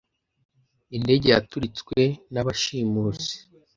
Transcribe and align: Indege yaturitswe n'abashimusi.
Indege 0.97 1.27
yaturitswe 1.33 1.99
n'abashimusi. 2.33 3.33